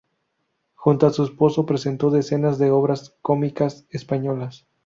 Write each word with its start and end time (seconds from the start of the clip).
Junto 0.73 1.05
a 1.05 1.13
su 1.13 1.23
esposo 1.25 1.67
presentó 1.67 2.09
decenas 2.09 2.57
de 2.57 2.71
obras 2.71 3.13
cómicas 3.21 3.85
españolas. 3.91 4.65